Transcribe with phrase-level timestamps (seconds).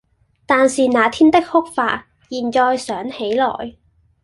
[0.47, 3.75] 但是那天的哭法，現在想起來，